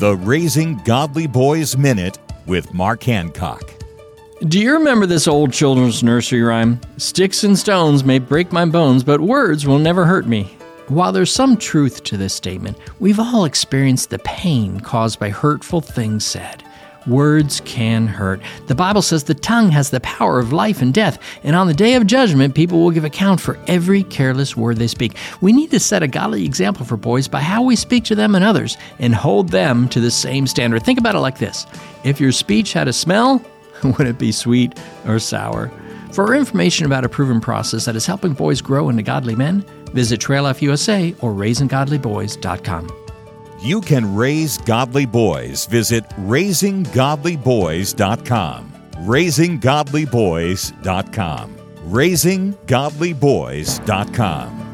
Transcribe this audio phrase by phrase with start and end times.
[0.00, 3.70] The Raising Godly Boys Minute with Mark Hancock.
[4.48, 6.80] Do you remember this old children's nursery rhyme?
[6.96, 10.44] Sticks and stones may break my bones, but words will never hurt me.
[10.88, 15.82] While there's some truth to this statement, we've all experienced the pain caused by hurtful
[15.82, 16.64] things said.
[17.06, 18.40] Words can hurt.
[18.66, 21.74] The Bible says the tongue has the power of life and death, and on the
[21.74, 25.16] day of judgment, people will give account for every careless word they speak.
[25.40, 28.34] We need to set a godly example for boys by how we speak to them
[28.34, 30.82] and others and hold them to the same standard.
[30.82, 31.66] Think about it like this
[32.04, 33.42] if your speech had a smell,
[33.82, 35.70] would it be sweet or sour?
[36.12, 39.62] For information about a proven process that is helping boys grow into godly men,
[39.92, 42.99] visit Trail Life USA or RaisingGodlyBoys.com.
[43.62, 45.66] You can raise godly boys.
[45.66, 48.72] Visit raisinggodlyboys.com.
[48.92, 51.56] Raisinggodlyboys.com.
[51.90, 54.69] Raisinggodlyboys.com.